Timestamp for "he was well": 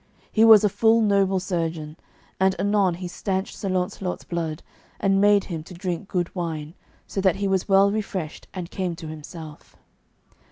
7.35-7.91